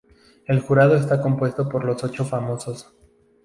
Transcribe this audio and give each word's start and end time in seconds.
El 0.47 0.61
jurado 0.61 0.95
está 0.95 1.21
compuesto 1.21 1.69
por 1.69 1.85
los 1.85 2.03
ocho 2.03 2.25
famosos. 2.25 2.91